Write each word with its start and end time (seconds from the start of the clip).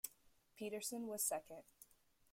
Peterson 0.55 1.05
was 1.05 1.21
second. 1.23 1.61